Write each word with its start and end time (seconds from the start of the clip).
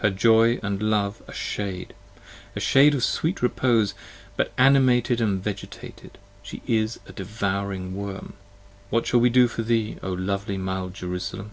Her 0.00 0.10
joy 0.10 0.58
and 0.60 0.82
love, 0.82 1.22
a 1.28 1.32
shade: 1.32 1.94
a 2.56 2.58
shade 2.58 2.96
of 2.96 3.04
sweet 3.04 3.42
repose: 3.42 3.94
But 4.36 4.52
animated 4.58 5.20
and 5.20 5.40
vegetated, 5.40 6.18
she 6.42 6.62
is 6.66 6.98
a 7.06 7.12
devouring 7.12 7.94
worm: 7.94 8.32
What 8.90 9.06
shall 9.06 9.20
we 9.20 9.30
do 9.30 9.46
for 9.46 9.62
thee, 9.62 9.98
O 10.02 10.12
lovely 10.14 10.58
mild 10.58 10.94
Jerusalem? 10.94 11.52